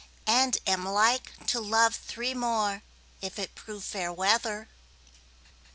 [0.25, 2.81] And am like to love three more,
[3.21, 4.67] If it prove fair weather.